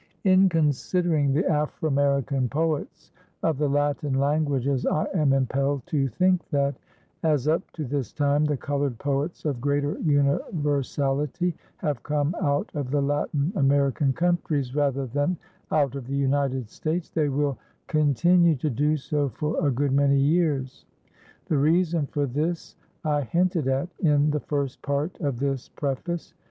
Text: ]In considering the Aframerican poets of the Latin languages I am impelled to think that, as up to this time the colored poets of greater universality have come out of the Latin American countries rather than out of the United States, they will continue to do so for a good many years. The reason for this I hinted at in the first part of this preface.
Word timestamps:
]In 0.23 0.49
considering 0.49 1.31
the 1.31 1.43
Aframerican 1.43 2.49
poets 2.49 3.11
of 3.43 3.59
the 3.59 3.69
Latin 3.69 4.15
languages 4.15 4.83
I 4.87 5.05
am 5.13 5.31
impelled 5.31 5.85
to 5.85 6.07
think 6.07 6.49
that, 6.49 6.75
as 7.21 7.47
up 7.47 7.69
to 7.73 7.85
this 7.85 8.11
time 8.11 8.43
the 8.45 8.57
colored 8.57 8.97
poets 8.97 9.45
of 9.45 9.61
greater 9.61 9.99
universality 9.99 11.53
have 11.77 12.01
come 12.01 12.33
out 12.41 12.71
of 12.73 12.89
the 12.89 12.99
Latin 12.99 13.53
American 13.55 14.11
countries 14.11 14.73
rather 14.73 15.05
than 15.05 15.37
out 15.71 15.93
of 15.93 16.07
the 16.07 16.17
United 16.17 16.67
States, 16.71 17.11
they 17.11 17.29
will 17.29 17.59
continue 17.85 18.55
to 18.55 18.71
do 18.71 18.97
so 18.97 19.29
for 19.29 19.63
a 19.63 19.69
good 19.69 19.91
many 19.91 20.17
years. 20.17 20.87
The 21.45 21.59
reason 21.59 22.07
for 22.07 22.25
this 22.25 22.75
I 23.05 23.21
hinted 23.21 23.67
at 23.67 23.89
in 23.99 24.31
the 24.31 24.39
first 24.39 24.81
part 24.81 25.19
of 25.21 25.37
this 25.37 25.69
preface. 25.69 26.33